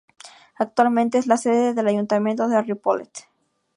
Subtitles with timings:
[0.57, 3.27] Actualmente es la sede del Ayuntamiento de Ripollet.